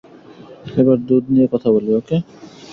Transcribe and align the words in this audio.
এবার 0.75 0.97
দুধ 1.07 1.23
নিয়ে 1.33 1.47
কথা 1.53 1.69
বলি, 1.75 1.89
ওকে? 1.99 2.17